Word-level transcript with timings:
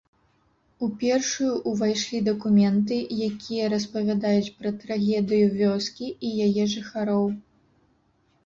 У 0.85 0.87
першую 1.01 1.49
ўвайшлі 1.71 2.21
дакументы, 2.29 2.97
якія 3.27 3.67
распавядаюць 3.75 4.53
пра 4.63 4.69
трагедыю 4.85 5.45
вёскі 5.61 6.07
і 6.11 6.27
яе 6.47 6.63
жыхароў. 6.75 7.25